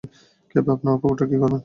Cap, 0.51 0.67
আপনার 0.69 0.93
কুকুরটার 1.01 1.27
কী 1.27 1.37
করবেন? 1.41 1.59